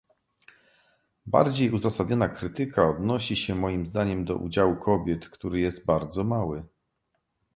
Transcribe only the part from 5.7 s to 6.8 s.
bardzo mały